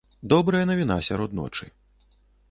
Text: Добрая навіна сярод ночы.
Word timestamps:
Добрая 0.31 0.61
навіна 0.69 0.95
сярод 1.07 1.35
ночы. 1.41 1.69